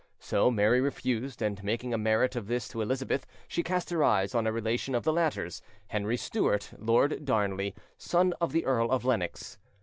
So 0.17 0.49
Mary 0.49 0.81
refused, 0.81 1.43
and, 1.43 1.63
making 1.63 1.93
a 1.93 1.97
merit 1.99 2.35
of 2.35 2.47
this 2.47 2.67
to 2.69 2.81
Elizabeth, 2.81 3.27
she 3.47 3.61
cast 3.61 3.91
her 3.91 4.03
eyes 4.03 4.33
on 4.33 4.47
a 4.47 4.51
relation 4.51 4.95
of 4.95 5.03
the 5.03 5.13
latter's, 5.13 5.61
Henry 5.89 6.17
Stuart, 6.17 6.71
Lord 6.79 7.23
Darnley, 7.23 7.75
son 7.99 8.33
of 8.41 8.51
the 8.51 8.65
Earl 8.65 8.89
of 8.89 9.05
Lennox. 9.05 9.59